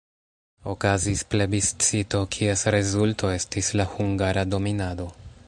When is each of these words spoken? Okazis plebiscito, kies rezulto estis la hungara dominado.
Okazis 0.71 1.21
plebiscito, 1.33 2.23
kies 2.37 2.65
rezulto 2.77 3.31
estis 3.35 3.71
la 3.83 3.87
hungara 3.93 4.49
dominado. 4.57 5.09